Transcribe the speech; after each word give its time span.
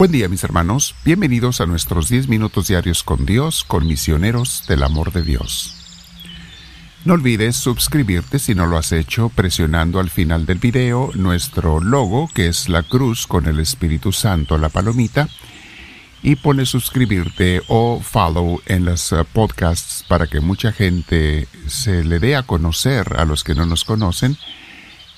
Buen 0.00 0.12
día 0.12 0.28
mis 0.28 0.44
hermanos, 0.44 0.94
bienvenidos 1.04 1.60
a 1.60 1.66
nuestros 1.66 2.08
10 2.08 2.28
minutos 2.28 2.68
diarios 2.68 3.02
con 3.02 3.26
Dios, 3.26 3.64
con 3.64 3.84
misioneros 3.84 4.62
del 4.68 4.84
amor 4.84 5.10
de 5.10 5.22
Dios. 5.22 5.74
No 7.04 7.14
olvides 7.14 7.56
suscribirte 7.56 8.38
si 8.38 8.54
no 8.54 8.66
lo 8.66 8.78
has 8.78 8.92
hecho 8.92 9.28
presionando 9.28 9.98
al 9.98 10.08
final 10.08 10.46
del 10.46 10.58
video 10.58 11.10
nuestro 11.14 11.80
logo 11.80 12.30
que 12.32 12.46
es 12.46 12.68
la 12.68 12.84
cruz 12.84 13.26
con 13.26 13.46
el 13.46 13.58
Espíritu 13.58 14.12
Santo, 14.12 14.56
la 14.56 14.68
palomita, 14.68 15.28
y 16.22 16.36
pone 16.36 16.64
suscribirte 16.64 17.62
o 17.66 18.00
follow 18.00 18.62
en 18.66 18.84
los 18.84 19.10
eh, 19.10 19.24
podcasts 19.24 20.04
para 20.06 20.28
que 20.28 20.38
mucha 20.38 20.70
gente 20.70 21.48
se 21.66 22.04
le 22.04 22.20
dé 22.20 22.36
a 22.36 22.44
conocer 22.44 23.16
a 23.16 23.24
los 23.24 23.42
que 23.42 23.56
no 23.56 23.66
nos 23.66 23.82
conocen 23.82 24.38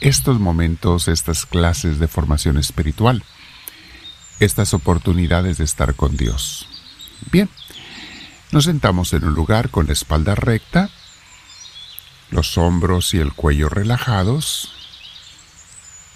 estos 0.00 0.40
momentos, 0.40 1.06
estas 1.06 1.44
clases 1.44 1.98
de 1.98 2.08
formación 2.08 2.56
espiritual 2.56 3.22
estas 4.40 4.74
oportunidades 4.74 5.58
de 5.58 5.64
estar 5.64 5.94
con 5.94 6.16
Dios. 6.16 6.66
Bien, 7.30 7.48
nos 8.50 8.64
sentamos 8.64 9.12
en 9.12 9.24
un 9.24 9.34
lugar 9.34 9.70
con 9.70 9.86
la 9.86 9.92
espalda 9.92 10.34
recta, 10.34 10.90
los 12.30 12.58
hombros 12.58 13.14
y 13.14 13.18
el 13.18 13.32
cuello 13.32 13.68
relajados. 13.68 14.72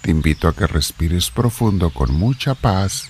Te 0.01 0.11
invito 0.11 0.47
a 0.47 0.55
que 0.55 0.67
respires 0.67 1.29
profundo 1.29 1.91
con 1.91 2.13
mucha 2.13 2.55
paz. 2.55 3.09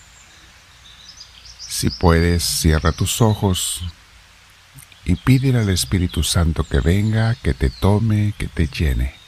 Si 1.59 1.89
puedes, 1.89 2.43
cierra 2.43 2.91
tus 2.91 3.21
ojos 3.21 3.81
y 5.05 5.15
pídele 5.15 5.59
al 5.59 5.69
Espíritu 5.69 6.23
Santo 6.23 6.63
que 6.63 6.79
venga, 6.79 7.35
que 7.35 7.53
te 7.53 7.69
tome, 7.69 8.33
que 8.37 8.47
te 8.47 8.67
llene. 8.67 9.24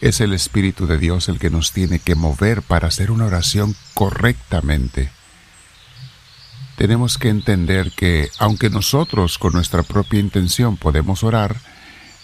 Es 0.00 0.20
el 0.20 0.32
Espíritu 0.32 0.86
de 0.86 0.96
Dios 0.96 1.28
el 1.28 1.38
que 1.38 1.50
nos 1.50 1.72
tiene 1.72 1.98
que 1.98 2.14
mover 2.14 2.62
para 2.62 2.88
hacer 2.88 3.10
una 3.10 3.26
oración 3.26 3.76
correctamente. 3.92 5.10
Tenemos 6.76 7.18
que 7.18 7.28
entender 7.28 7.92
que, 7.92 8.30
aunque 8.38 8.70
nosotros 8.70 9.36
con 9.36 9.52
nuestra 9.52 9.82
propia 9.82 10.18
intención 10.18 10.78
podemos 10.78 11.22
orar, 11.22 11.60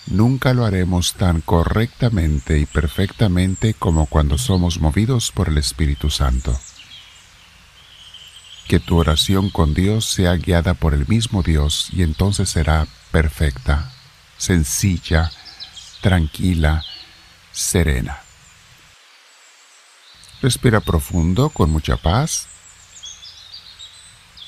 nunca 0.06 0.54
lo 0.54 0.64
haremos 0.64 1.12
tan 1.12 1.42
correctamente 1.42 2.58
y 2.58 2.64
perfectamente 2.64 3.74
como 3.74 4.06
cuando 4.06 4.38
somos 4.38 4.80
movidos 4.80 5.30
por 5.30 5.48
el 5.48 5.58
Espíritu 5.58 6.08
Santo. 6.08 6.58
Que 8.66 8.80
tu 8.80 8.96
oración 8.96 9.50
con 9.50 9.74
Dios 9.74 10.06
sea 10.06 10.34
guiada 10.36 10.72
por 10.72 10.94
el 10.94 11.06
mismo 11.06 11.42
Dios 11.42 11.90
y 11.92 12.02
entonces 12.02 12.48
será 12.48 12.86
perfecta, 13.10 13.92
sencilla, 14.38 15.30
tranquila, 16.00 16.82
serena. 17.56 18.20
Respira 20.42 20.80
profundo 20.80 21.48
con 21.48 21.70
mucha 21.70 21.96
paz. 21.96 22.46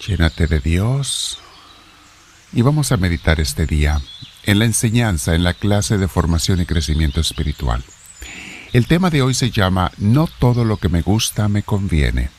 Llénate 0.06 0.46
de 0.46 0.60
Dios. 0.60 1.38
Y 2.52 2.62
vamos 2.62 2.92
a 2.92 2.96
meditar 2.96 3.40
este 3.40 3.66
día 3.66 4.00
en 4.44 4.58
la 4.58 4.66
enseñanza, 4.66 5.34
en 5.34 5.42
la 5.42 5.54
clase 5.54 5.98
de 5.98 6.08
formación 6.08 6.60
y 6.60 6.66
crecimiento 6.66 7.20
espiritual. 7.20 7.82
El 8.72 8.86
tema 8.86 9.10
de 9.10 9.22
hoy 9.22 9.34
se 9.34 9.50
llama 9.50 9.90
No 9.96 10.28
todo 10.38 10.64
lo 10.64 10.76
que 10.76 10.88
me 10.88 11.02
gusta 11.02 11.48
me 11.48 11.62
conviene. 11.62 12.30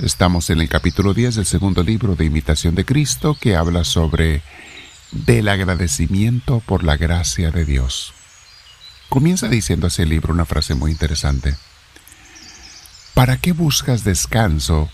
Estamos 0.00 0.50
en 0.50 0.60
el 0.60 0.68
capítulo 0.68 1.14
10 1.14 1.36
del 1.36 1.46
segundo 1.46 1.84
libro 1.84 2.16
de 2.16 2.24
Imitación 2.24 2.74
de 2.74 2.84
Cristo 2.84 3.36
que 3.40 3.54
habla 3.54 3.84
sobre 3.84 4.42
del 5.12 5.48
agradecimiento 5.48 6.60
por 6.60 6.82
la 6.82 6.96
gracia 6.96 7.52
de 7.52 7.64
Dios. 7.64 8.12
Comienza 9.14 9.46
diciendo 9.46 9.86
ese 9.86 10.06
libro 10.06 10.34
una 10.34 10.44
frase 10.44 10.74
muy 10.74 10.90
interesante. 10.90 11.54
¿Para 13.14 13.36
qué 13.36 13.52
buscas 13.52 14.02
descanso? 14.02 14.90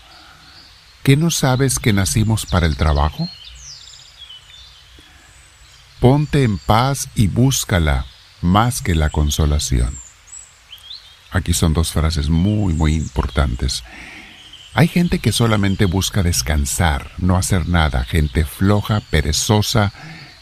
¿Que 1.01 1.17
no 1.17 1.31
sabes 1.31 1.79
que 1.79 1.91
nacimos 1.91 2.45
para 2.45 2.67
el 2.67 2.77
trabajo? 2.77 3.27
Ponte 5.99 6.43
en 6.43 6.59
paz 6.59 7.09
y 7.15 7.29
búscala 7.29 8.05
más 8.41 8.83
que 8.83 8.93
la 8.93 9.09
consolación. 9.09 9.97
Aquí 11.31 11.55
son 11.55 11.73
dos 11.73 11.91
frases 11.91 12.29
muy, 12.29 12.75
muy 12.75 12.93
importantes. 12.93 13.83
Hay 14.75 14.87
gente 14.87 15.17
que 15.17 15.31
solamente 15.31 15.85
busca 15.85 16.21
descansar, 16.21 17.09
no 17.17 17.37
hacer 17.37 17.67
nada, 17.67 18.03
gente 18.03 18.45
floja, 18.45 18.99
perezosa. 18.99 19.91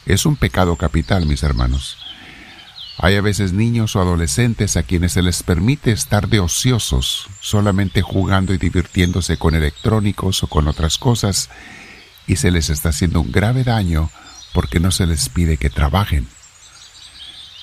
Es 0.06 0.26
un 0.26 0.36
pecado 0.36 0.76
capital, 0.76 1.26
mis 1.26 1.44
hermanos. 1.44 2.09
Hay 3.02 3.16
a 3.16 3.22
veces 3.22 3.54
niños 3.54 3.96
o 3.96 4.02
adolescentes 4.02 4.76
a 4.76 4.84
quienes 4.84 5.14
se 5.14 5.22
les 5.22 5.42
permite 5.42 5.92
estar 5.92 6.28
de 6.28 6.42
ociosos, 6.42 7.28
solamente 7.40 8.02
jugando 8.02 8.54
y 8.54 8.58
divirtiéndose 8.58 9.38
con 9.38 9.56
electrónicos 9.56 10.44
o 10.44 10.48
con 10.48 10.68
otras 10.68 10.98
cosas, 10.98 11.50
y 12.28 12.36
se 12.36 12.52
les 12.52 12.70
está 12.70 12.90
haciendo 12.90 13.22
un 13.22 13.32
grave 13.32 13.64
daño 13.64 14.12
porque 14.54 14.82
no 14.82 14.92
se 14.92 15.08
les 15.08 15.30
pide 15.30 15.56
que 15.56 15.70
trabajen. 15.70 16.28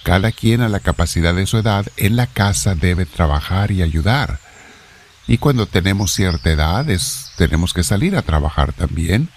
Cada 0.04 0.32
quien 0.32 0.62
a 0.62 0.70
la 0.70 0.80
capacidad 0.80 1.34
de 1.34 1.46
su 1.46 1.58
edad 1.58 1.86
en 1.98 2.16
la 2.16 2.26
casa 2.26 2.74
debe 2.74 3.04
trabajar 3.04 3.72
y 3.72 3.82
ayudar. 3.82 4.38
Y 5.26 5.36
cuando 5.36 5.66
tenemos 5.66 6.14
cierta 6.14 6.50
edad 6.50 6.86
tenemos 7.36 7.74
que 7.74 7.82
salir 7.82 8.16
a 8.16 8.22
trabajar 8.22 8.72
también, 8.72 9.28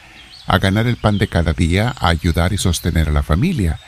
a 0.48 0.60
ganar 0.60 0.88
el 0.88 0.96
pan 0.96 1.18
de 1.18 1.28
cada 1.28 1.52
día, 1.52 1.94
a 2.00 2.08
ayudar 2.08 2.54
y 2.54 2.58
sostener 2.58 3.10
a 3.10 3.12
la 3.12 3.24
familia 3.24 3.82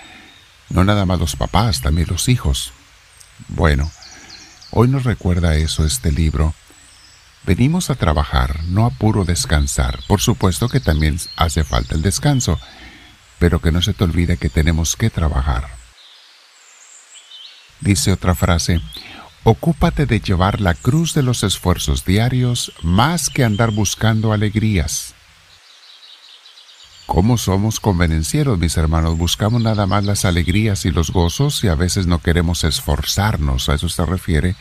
no 0.71 0.83
nada 0.83 1.05
más 1.05 1.19
los 1.19 1.35
papás, 1.35 1.81
también 1.81 2.07
los 2.09 2.29
hijos. 2.29 2.73
Bueno, 3.49 3.91
hoy 4.71 4.87
nos 4.87 5.03
recuerda 5.03 5.55
eso 5.55 5.85
este 5.85 6.11
libro. 6.11 6.53
Venimos 7.45 7.89
a 7.89 7.95
trabajar, 7.95 8.63
no 8.65 8.85
a 8.85 8.91
puro 8.91 9.25
descansar. 9.25 9.99
Por 10.07 10.21
supuesto 10.21 10.69
que 10.69 10.79
también 10.79 11.19
hace 11.35 11.63
falta 11.63 11.95
el 11.95 12.01
descanso, 12.01 12.59
pero 13.39 13.59
que 13.59 13.71
no 13.71 13.81
se 13.81 13.93
te 13.93 14.03
olvide 14.03 14.37
que 14.37 14.49
tenemos 14.49 14.95
que 14.95 15.09
trabajar. 15.09 15.67
Dice 17.79 18.11
otra 18.11 18.35
frase, 18.35 18.79
ocúpate 19.43 20.05
de 20.05 20.19
llevar 20.19 20.61
la 20.61 20.75
cruz 20.75 21.15
de 21.15 21.23
los 21.23 21.43
esfuerzos 21.43 22.05
diarios 22.05 22.73
más 22.83 23.29
que 23.31 23.43
andar 23.43 23.71
buscando 23.71 24.33
alegrías. 24.33 25.15
¿Cómo 27.11 27.38
somos 27.38 27.81
convenencieros, 27.81 28.57
mis 28.57 28.77
hermanos? 28.77 29.17
Buscamos 29.17 29.61
nada 29.61 29.85
más 29.85 30.05
las 30.05 30.23
alegrías 30.23 30.85
y 30.85 30.91
los 30.91 31.11
gozos 31.11 31.61
y 31.61 31.67
a 31.67 31.75
veces 31.75 32.07
no 32.07 32.19
queremos 32.19 32.63
esforzarnos. 32.63 33.67
A 33.67 33.75
eso 33.75 33.89
se 33.89 34.05
refiere 34.05 34.55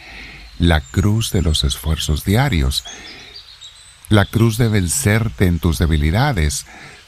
la 0.59 0.81
cruz 0.81 1.31
de 1.31 1.43
los 1.43 1.63
esfuerzos 1.63 2.25
diarios. 2.25 2.83
La 4.09 4.25
cruz 4.25 4.59
de 4.59 4.67
vencerte 4.67 5.47
en 5.47 5.61
tus 5.61 5.79
debilidades. 5.79 6.67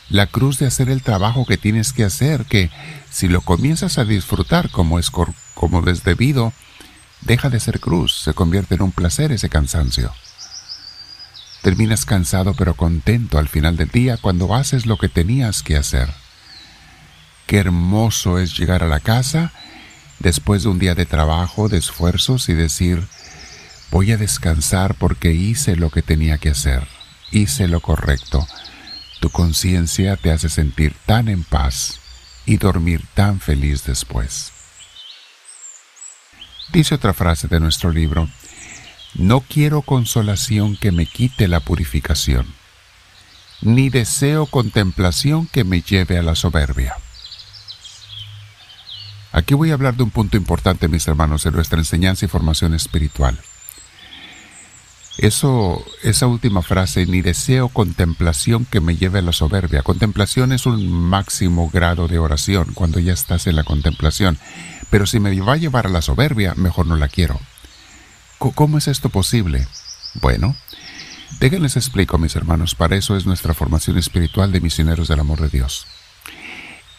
La 0.09 0.29
cruz 0.29 0.59
de 0.59 0.67
hacer 0.67 0.89
el 0.89 1.03
trabajo 1.03 1.45
que 1.45 1.59
tienes 1.59 1.93
que 1.93 2.05
hacer, 2.05 2.45
que 2.45 2.71
si 3.11 3.27
lo 3.27 3.41
comienzas 3.41 3.99
a 3.99 4.05
disfrutar 4.05 4.71
como 4.71 5.01
es, 5.01 5.11
como 5.11 5.85
es 5.89 6.05
debido, 6.05 6.53
deja 7.21 7.51
de 7.51 7.59
ser 7.59 7.81
cruz, 7.81 8.15
se 8.15 8.33
convierte 8.33 8.77
en 8.77 8.83
un 8.83 8.93
placer 8.93 9.33
ese 9.33 9.49
cansancio. 9.49 10.13
Terminas 11.63 12.05
cansado 12.05 12.55
pero 12.55 12.75
contento 12.75 13.39
al 13.39 13.49
final 13.49 13.77
del 13.77 13.89
día 13.89 14.17
cuando 14.17 14.55
haces 14.55 14.85
lo 14.85 14.99
que 14.99 15.09
tenías 15.09 15.63
que 15.63 15.77
hacer. 15.77 16.13
Qué 17.47 17.59
hermoso 17.59 18.39
es 18.39 18.59
llegar 18.59 18.83
a 18.83 18.89
la 18.89 18.99
casa 18.99 19.53
después 20.19 20.65
de 20.65 20.71
un 20.71 20.79
día 20.79 20.95
de 20.95 21.07
trabajo, 21.07 21.69
de 21.69 21.79
esfuerzos 21.79 22.49
y 22.49 22.55
decir, 22.55 23.07
voy 23.91 24.11
a 24.13 24.17
descansar 24.17 24.95
porque 24.95 25.33
hice 25.33 25.77
lo 25.77 25.91
que 25.91 26.03
tenía 26.03 26.39
que 26.39 26.51
hacer, 26.51 26.87
hice 27.31 27.69
lo 27.69 27.81
correcto. 27.81 28.47
Tu 29.21 29.31
conciencia 29.31 30.17
te 30.17 30.33
hace 30.33 30.49
sentir 30.49 30.97
tan 31.07 31.29
en 31.29 31.45
paz 31.45 32.01
y 32.45 32.57
dormir 32.57 33.05
tan 33.15 33.39
feliz 33.39 33.85
después. 33.85 34.51
Dice 36.73 36.95
otra 36.95 37.13
frase 37.13 37.49
de 37.49 37.61
nuestro 37.61 37.91
libro, 37.91 38.29
no 39.15 39.41
quiero 39.41 39.83
consolación 39.83 40.77
que 40.77 40.93
me 40.93 41.07
quite 41.07 41.49
la 41.49 41.61
purificación, 41.61 42.47
ni 43.61 43.91
deseo 43.91 44.47
contemplación 44.47 45.47
que 45.47 45.65
me 45.65 45.83
lleve 45.83 46.19
a 46.19 46.23
la 46.23 46.35
soberbia. 46.35 46.97
Aquí 49.33 49.55
voy 49.55 49.71
a 49.71 49.75
hablar 49.75 49.97
de 49.97 50.03
un 50.03 50.11
punto 50.11 50.37
importante, 50.37 50.89
mis 50.89 51.07
hermanos, 51.09 51.47
en 51.47 51.55
nuestra 51.55 51.79
enseñanza 51.79 52.25
y 52.25 52.29
formación 52.29 52.75
espiritual. 52.75 53.39
Eso, 55.19 55.85
esa 56.03 56.27
última 56.27 56.63
frase, 56.63 57.07
ni 57.07 57.21
deseo 57.21 57.69
contemplación 57.69 58.65
que 58.65 58.81
me 58.81 58.97
lleve 58.97 59.19
a 59.19 59.23
la 59.23 59.33
soberbia. 59.33 59.83
Contemplación 59.83 60.53
es 60.53 60.67
un 60.67 60.91
máximo 60.91 61.71
grado 61.71 62.09
de 62.09 62.19
oración 62.19 62.73
cuando 62.75 62.99
ya 62.99 63.13
estás 63.13 63.47
en 63.47 63.57
la 63.57 63.65
contemplación. 63.65 64.39
Pero 64.91 65.07
si 65.07 65.21
me 65.21 65.39
va 65.41 65.55
a 65.55 65.59
llevar 65.59 65.87
a 65.87 65.91
la 65.91 66.03
soberbia, 66.03 66.55
mejor 66.55 66.87
no 66.87 66.97
la 66.97 67.09
quiero. 67.09 67.39
¿Cómo 68.51 68.79
es 68.79 68.89
esto 68.89 69.09
posible? 69.09 69.69
Bueno, 70.15 70.57
déjenles 71.39 71.77
explico, 71.77 72.19
mis 72.19 72.35
hermanos, 72.35 72.75
para 72.75 72.97
eso 72.97 73.17
es 73.17 73.25
nuestra 73.25 73.55
formación 73.55 73.99
espiritual 73.99 74.51
de 74.51 74.61
misioneros 74.61 75.07
del 75.07 75.21
amor 75.21 75.41
de 75.41 75.49
Dios. 75.49 75.87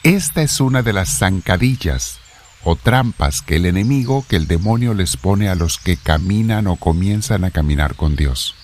Esta 0.04 0.42
es 0.42 0.62
una 0.62 0.82
de 0.84 0.94
las 0.94 1.18
zancadillas 1.18 2.20
o 2.64 2.78
trampas 2.78 3.42
que 3.42 3.58
el 3.58 3.66
enemigo, 3.66 4.26
que 4.28 4.38
el 4.38 4.48
demonio 4.48 4.94
les 4.94 5.18
pone 5.18 5.50
a 5.50 5.56
los 5.56 5.78
que 5.78 5.98
caminan 5.98 6.68
o 6.68 6.78
comienzan 6.78 7.44
a 7.44 7.52
caminar 7.52 7.96
con 7.96 8.16
Dios. 8.16 8.56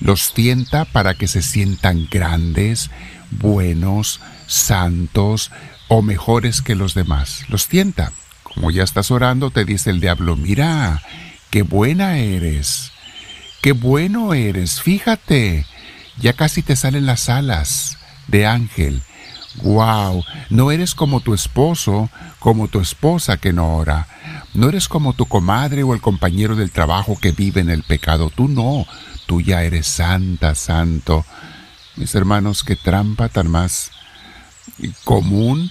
Los 0.00 0.32
tienta 0.32 0.84
para 0.84 1.14
que 1.14 1.26
se 1.26 1.42
sientan 1.42 2.06
grandes, 2.08 2.90
buenos, 3.32 4.20
santos 4.46 5.50
o 5.88 6.02
mejores 6.02 6.62
que 6.62 6.76
los 6.76 6.94
demás. 6.94 7.44
Los 7.48 7.66
tienta. 7.66 8.12
Como 8.54 8.70
ya 8.70 8.82
estás 8.82 9.10
orando, 9.10 9.50
te 9.50 9.64
dice 9.64 9.90
el 9.90 10.00
diablo, 10.00 10.36
mira, 10.36 11.02
qué 11.50 11.62
buena 11.62 12.18
eres, 12.18 12.92
qué 13.62 13.72
bueno 13.72 14.34
eres, 14.34 14.80
fíjate, 14.80 15.66
ya 16.18 16.32
casi 16.32 16.62
te 16.62 16.76
salen 16.76 17.06
las 17.06 17.28
alas 17.28 17.98
de 18.26 18.46
ángel. 18.46 19.02
Wow, 19.62 20.24
no 20.50 20.70
eres 20.70 20.94
como 20.94 21.20
tu 21.20 21.34
esposo, 21.34 22.10
como 22.38 22.68
tu 22.68 22.80
esposa 22.80 23.38
que 23.38 23.52
no 23.52 23.76
ora. 23.76 24.06
No 24.54 24.68
eres 24.68 24.88
como 24.88 25.14
tu 25.14 25.26
comadre 25.26 25.82
o 25.82 25.94
el 25.94 26.00
compañero 26.00 26.54
del 26.56 26.70
trabajo 26.70 27.18
que 27.20 27.32
vive 27.32 27.60
en 27.60 27.70
el 27.70 27.82
pecado. 27.82 28.30
Tú 28.34 28.48
no, 28.48 28.86
tú 29.26 29.40
ya 29.40 29.62
eres 29.62 29.86
santa, 29.86 30.54
santo. 30.54 31.24
Mis 31.96 32.14
hermanos, 32.14 32.62
qué 32.62 32.76
trampa 32.76 33.28
tan 33.28 33.50
más 33.50 33.90
común 35.04 35.70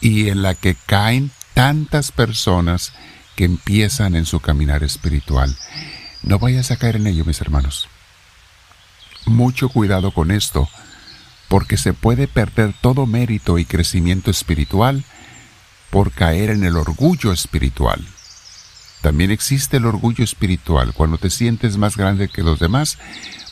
y 0.00 0.28
en 0.28 0.42
la 0.42 0.54
que 0.54 0.74
caen 0.74 1.30
tantas 1.60 2.10
personas 2.10 2.94
que 3.36 3.44
empiezan 3.44 4.14
en 4.14 4.24
su 4.24 4.40
caminar 4.40 4.82
espiritual. 4.82 5.54
No 6.22 6.38
vayas 6.38 6.70
a 6.70 6.78
caer 6.78 6.96
en 6.96 7.06
ello, 7.06 7.26
mis 7.26 7.42
hermanos. 7.42 7.86
Mucho 9.26 9.68
cuidado 9.68 10.10
con 10.10 10.30
esto, 10.30 10.70
porque 11.48 11.76
se 11.76 11.92
puede 11.92 12.28
perder 12.28 12.72
todo 12.80 13.04
mérito 13.04 13.58
y 13.58 13.66
crecimiento 13.66 14.30
espiritual 14.30 15.04
por 15.90 16.12
caer 16.12 16.48
en 16.48 16.64
el 16.64 16.78
orgullo 16.78 17.30
espiritual. 17.30 18.02
También 19.02 19.30
existe 19.30 19.76
el 19.76 19.84
orgullo 19.84 20.24
espiritual 20.24 20.94
cuando 20.94 21.18
te 21.18 21.28
sientes 21.28 21.76
más 21.76 21.94
grande 21.94 22.30
que 22.30 22.42
los 22.42 22.58
demás 22.58 22.96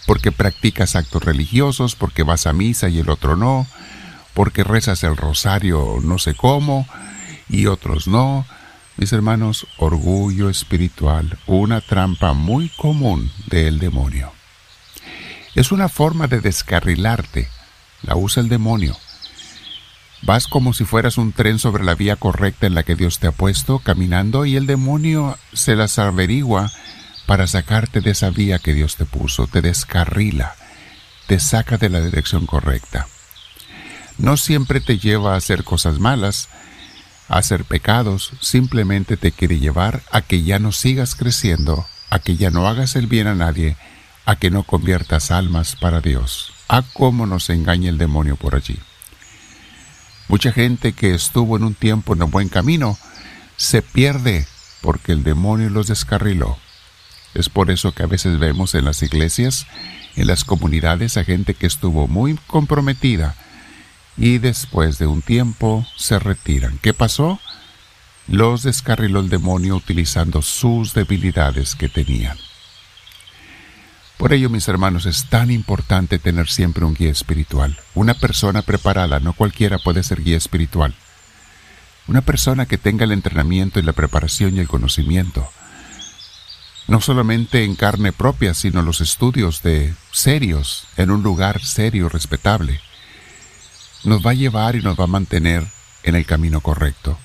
porque 0.07 0.33
practicas 0.33 0.97
actos 0.97 1.23
religiosos, 1.25 1.95
porque 1.95 2.23
vas 2.23 2.47
a 2.47 2.55
misa 2.55 2.89
y 2.89 3.01
el 3.01 3.11
otro 3.11 3.37
no, 3.37 3.67
porque 4.33 4.65
rezas 4.65 5.05
el 5.05 5.15
rosario 5.15 5.99
no 6.03 6.19
sé 6.19 6.33
cómo 6.33 6.87
y 7.49 7.67
otros 7.67 8.07
no. 8.09 8.47
Mis 8.97 9.13
hermanos, 9.13 9.67
orgullo 9.77 10.51
espiritual, 10.51 11.39
una 11.47 11.81
trampa 11.81 12.33
muy 12.33 12.69
común 12.71 13.31
del 13.47 13.79
demonio. 13.79 14.33
Es 15.55 15.73
una 15.73 15.89
forma 15.89 16.27
de 16.27 16.41
descarrilarte, 16.41 17.49
la 18.03 18.17
usa 18.17 18.43
el 18.43 18.49
demonio. 18.49 18.97
Vas 20.23 20.49
como 20.49 20.75
si 20.75 20.85
fueras 20.85 21.17
un 21.17 21.33
tren 21.33 21.59
sobre 21.59 21.85
la 21.85 21.95
vía 21.95 22.17
correcta 22.17 22.67
en 22.67 22.75
la 22.75 22.83
que 22.83 22.97
Dios 22.97 23.21
te 23.21 23.29
ha 23.29 23.33
puesto, 23.33 23.79
caminando, 23.79 24.47
y 24.47 24.57
el 24.57 24.67
demonio 24.67 25.39
se 25.53 25.77
las 25.77 25.99
averigua 25.99 26.73
para 27.27 27.47
sacarte 27.47 28.01
de 28.01 28.11
esa 28.11 28.31
vía 28.31 28.59
que 28.59 28.75
Dios 28.75 28.97
te 28.97 29.05
puso, 29.05 29.47
te 29.47 29.63
descarrila, 29.63 30.57
te 31.27 31.39
saca 31.39 31.77
de 31.77 31.89
la 31.89 32.01
dirección 32.01 32.47
correcta. 32.47 33.07
No 34.17 34.37
siempre 34.37 34.81
te 34.81 34.99
lleva 34.99 35.35
a 35.35 35.37
hacer 35.37 35.63
cosas 35.63 36.01
malas, 36.01 36.49
hacer 37.29 37.65
pecados, 37.65 38.33
simplemente 38.41 39.17
te 39.17 39.33
quiere 39.33 39.59
llevar 39.59 40.03
a 40.11 40.23
que 40.23 40.43
ya 40.43 40.59
no 40.59 40.73
sigas 40.73 41.15
creciendo, 41.15 41.87
a 42.11 42.19
que 42.19 42.37
ya 42.37 42.51
no 42.51 42.67
hagas 42.67 42.97
el 42.97 43.07
bien 43.07 43.27
a 43.27 43.35
nadie, 43.35 43.77
a 44.25 44.37
que 44.37 44.51
no 44.51 44.63
conviertas 44.63 45.31
almas 45.31 45.77
para 45.77 46.01
Dios. 46.01 46.53
A 46.69 46.83
cómo 46.83 47.27
nos 47.27 47.49
engaña 47.51 47.89
el 47.89 47.99
demonio 47.99 48.37
por 48.37 48.55
allí. 48.55 48.79
Mucha 50.29 50.53
gente 50.53 50.93
que 50.93 51.15
estuvo 51.15 51.57
en 51.57 51.65
un 51.65 51.75
tiempo 51.75 52.15
en 52.15 52.23
el 52.23 52.29
buen 52.29 52.49
camino 52.49 52.99
se 53.57 53.81
pierde 53.81 54.47
porque 54.83 55.13
el 55.13 55.23
demonio 55.23 55.71
los 55.71 55.87
descarriló. 55.87 56.59
Es 57.35 57.49
por 57.49 57.71
eso 57.71 57.93
que 57.93 58.03
a 58.03 58.07
veces 58.07 58.39
vemos 58.39 58.75
en 58.75 58.85
las 58.85 59.03
iglesias, 59.03 59.67
en 60.17 60.27
las 60.27 60.45
comunidades, 60.45 61.17
a 61.17 61.25
gente 61.25 61.55
que 61.55 61.67
estuvo 61.67 62.09
muy 62.09 62.39
comprometida 62.47 63.35
y 64.19 64.39
después 64.39 64.99
de 64.99 65.07
un 65.07 65.23
tiempo 65.23 65.87
se 65.97 66.19
retiran. 66.19 66.79
¿Qué 66.83 66.93
pasó? 66.93 67.41
Los 68.27 68.65
descarriló 68.65 69.21
el 69.21 69.29
demonio 69.29 69.77
utilizando 69.77 70.43
sus 70.43 70.93
debilidades 70.93 71.77
que 71.77 71.89
tenían. 71.89 72.37
Por 74.19 74.33
ello, 74.33 74.51
mis 74.51 74.67
hermanos, 74.67 75.07
es 75.07 75.27
tan 75.27 75.53
importante 75.53 76.19
tener 76.19 76.49
siempre 76.49 76.85
un 76.85 76.95
guía 76.95 77.13
espiritual. 77.13 77.79
Una 77.95 78.15
persona 78.15 78.63
preparada, 78.63 79.21
no 79.21 79.33
cualquiera 79.33 79.79
puede 79.79 80.03
ser 80.03 80.25
guía 80.25 80.37
espiritual. 80.37 80.95
Una 82.09 82.23
persona 82.23 82.67
que 82.67 82.79
tenga 82.79 83.05
el 83.05 83.13
entrenamiento 83.13 83.79
y 83.79 83.83
la 83.83 83.93
preparación 83.93 84.57
y 84.57 84.59
el 84.59 84.67
conocimiento. 84.67 85.49
No 86.89 87.01
solamente 87.01 87.63
en 87.63 87.77
carne 87.77 88.13
propia, 88.13 88.55
sino 88.55 88.83
los 88.83 89.01
estudios 89.01 89.63
de 89.63 89.95
serios, 90.11 90.89
en 90.97 91.13
un 91.13 91.23
lugar 91.23 91.63
serio, 91.63 92.09
respetable. 92.09 92.81
Nos 94.09 94.25
va 94.25 94.31
a 94.31 94.35
llevar 94.35 94.75
y 94.75 94.81
nos 94.81 94.99
va 94.99 95.05
a 95.05 95.07
mantener 95.07 95.67
en 96.03 96.15
el 96.15 96.25
camino 96.25 96.63
correcto. 96.63 97.19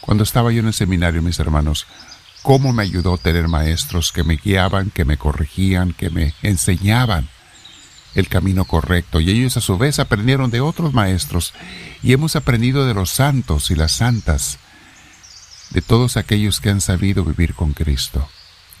Cuando 0.00 0.22
estaba 0.22 0.52
yo 0.52 0.60
en 0.60 0.68
el 0.68 0.72
seminario, 0.72 1.22
mis 1.22 1.40
hermanos, 1.40 1.88
cómo 2.42 2.72
me 2.72 2.84
ayudó 2.84 3.18
tener 3.18 3.48
maestros 3.48 4.12
que 4.12 4.22
me 4.22 4.36
guiaban, 4.36 4.90
que 4.90 5.04
me 5.04 5.16
corregían, 5.16 5.92
que 5.92 6.08
me 6.08 6.34
enseñaban 6.42 7.28
el 8.14 8.28
camino 8.28 8.64
correcto. 8.64 9.18
Y 9.18 9.28
ellos 9.28 9.56
a 9.56 9.60
su 9.60 9.76
vez 9.76 9.98
aprendieron 9.98 10.52
de 10.52 10.60
otros 10.60 10.94
maestros 10.94 11.52
y 12.00 12.12
hemos 12.12 12.36
aprendido 12.36 12.86
de 12.86 12.94
los 12.94 13.10
santos 13.10 13.72
y 13.72 13.74
las 13.74 13.90
santas, 13.90 14.60
de 15.70 15.82
todos 15.82 16.16
aquellos 16.16 16.60
que 16.60 16.70
han 16.70 16.80
sabido 16.80 17.24
vivir 17.24 17.54
con 17.54 17.72
Cristo 17.72 18.28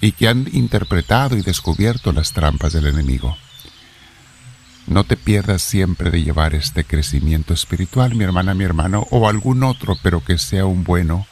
y 0.00 0.12
que 0.12 0.28
han 0.28 0.48
interpretado 0.52 1.36
y 1.36 1.42
descubierto 1.42 2.12
las 2.12 2.30
trampas 2.30 2.74
del 2.74 2.86
enemigo. 2.86 3.36
No 4.88 5.04
te 5.04 5.18
pierdas 5.18 5.60
siempre 5.60 6.10
de 6.10 6.22
llevar 6.22 6.54
este 6.54 6.82
crecimiento 6.82 7.52
espiritual, 7.52 8.14
mi 8.14 8.24
hermana, 8.24 8.54
mi 8.54 8.64
hermano, 8.64 9.06
o 9.10 9.28
algún 9.28 9.62
otro, 9.62 9.98
pero 10.02 10.24
que 10.24 10.38
sea 10.38 10.64
un 10.64 10.82
bueno, 10.82 11.26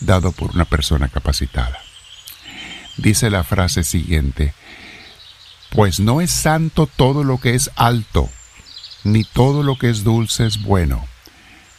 dado 0.00 0.30
por 0.30 0.50
una 0.50 0.66
persona 0.66 1.08
capacitada. 1.08 1.78
Dice 2.98 3.30
la 3.30 3.44
frase 3.44 3.82
siguiente, 3.82 4.52
pues 5.70 6.00
no 6.00 6.20
es 6.20 6.30
santo 6.30 6.86
todo 6.86 7.24
lo 7.24 7.38
que 7.38 7.54
es 7.54 7.70
alto, 7.76 8.28
ni 9.04 9.24
todo 9.24 9.62
lo 9.62 9.78
que 9.78 9.88
es 9.88 10.04
dulce 10.04 10.46
es 10.46 10.62
bueno, 10.62 11.06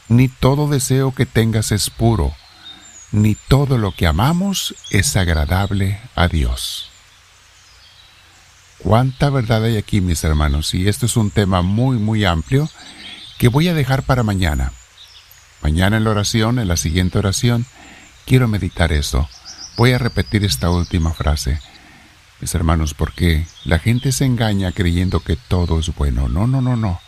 ni 0.08 0.30
todo 0.30 0.68
deseo 0.68 1.14
que 1.14 1.28
tengas 1.28 1.72
es 1.72 1.92
puro, 1.92 2.34
ni 3.12 3.36
todo 3.36 3.78
lo 3.78 3.92
que 3.92 4.08
amamos 4.08 4.74
es 4.90 5.16
agradable 5.16 6.00
a 6.16 6.28
Dios. 6.28 6.89
Cuánta 8.80 9.30
verdad 9.30 9.64
hay 9.64 9.78
aquí, 9.78 10.02
mis 10.02 10.24
hermanos, 10.24 10.74
y 10.74 10.88
esto 10.88 11.06
es 11.06 11.18
un 11.18 11.32
tema 11.32 11.62
muy, 11.62 11.98
muy 11.98 12.26
amplio 12.26 12.70
que 13.38 13.48
voy 13.48 13.68
a 13.68 13.74
dejar 13.74 14.04
para 14.04 14.24
mañana. 14.24 14.72
Mañana 15.62 15.98
en 15.98 16.06
la 16.06 16.12
oración, 16.12 16.60
en 16.60 16.68
la 16.68 16.78
siguiente 16.78 17.18
oración, 17.18 17.66
Quiero 18.30 18.48
meditar 18.48 18.92
eso. 18.92 19.28
Voy 19.76 19.92
a 19.94 19.98
repetir 19.98 20.46
esta 20.46 20.70
última 20.70 21.16
frase, 21.16 21.60
mis 22.40 22.54
hermanos, 22.54 22.94
porque 22.94 23.48
la 23.66 23.80
gente 23.80 24.12
se 24.12 24.26
engaña 24.26 24.72
creyendo 24.72 25.22
que 25.22 25.36
todo 25.36 25.80
es 25.80 25.96
bueno. 25.96 26.30
No, 26.30 26.46
no, 26.46 26.62
no, 26.62 26.76
no. 26.76 27.02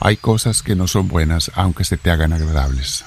Hay 0.00 0.18
cosas 0.18 0.62
que 0.62 0.76
no 0.76 0.86
son 0.86 1.08
buenas 1.08 1.50
aunque 1.54 1.84
se 1.84 1.96
te 1.96 2.10
hagan 2.10 2.34
agradables. 2.34 3.06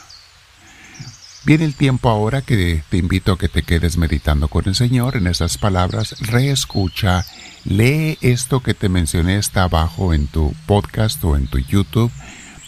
Viene 1.45 1.65
el 1.65 1.75
tiempo 1.75 2.09
ahora 2.09 2.41
que 2.41 2.83
te 2.89 2.97
invito 2.97 3.33
a 3.33 3.37
que 3.37 3.49
te 3.49 3.61
quedes 3.61 3.97
meditando 3.97 4.47
con 4.47 4.67
el 4.67 4.73
Señor 4.73 5.15
en 5.15 5.27
esas 5.27 5.59
palabras. 5.59 6.15
Reescucha, 6.19 7.23
lee 7.65 8.17
esto 8.21 8.63
que 8.63 8.73
te 8.73 8.89
mencioné, 8.89 9.37
está 9.37 9.63
abajo 9.63 10.15
en 10.15 10.25
tu 10.25 10.55
podcast 10.65 11.23
o 11.23 11.37
en 11.37 11.45
tu 11.45 11.59
YouTube. 11.59 12.11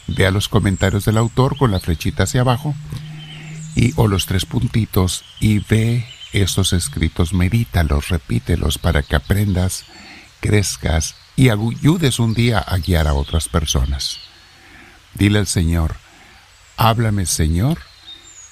Vea 0.05 0.29
los 0.29 0.47
comentarios 0.47 1.05
del 1.05 1.17
autor 1.17 1.57
con 1.57 1.71
la 1.71 1.79
flechita 1.79 2.23
hacia 2.23 2.41
abajo 2.41 2.75
y 3.75 3.93
o 3.95 4.07
los 4.07 4.27
tres 4.27 4.45
puntitos 4.45 5.25
y 5.39 5.57
ve 5.57 6.05
esos 6.31 6.71
escritos, 6.71 7.33
medítalos, 7.33 8.09
repítelos 8.09 8.77
para 8.77 9.01
que 9.01 9.15
aprendas, 9.15 9.85
crezcas 10.39 11.15
y 11.35 11.49
ayudes 11.49 12.19
un 12.19 12.35
día 12.35 12.59
a 12.59 12.77
guiar 12.77 13.07
a 13.07 13.15
otras 13.15 13.49
personas. 13.49 14.19
Dile 15.15 15.39
al 15.39 15.47
Señor, 15.47 15.95
háblame 16.77 17.25
Señor, 17.25 17.79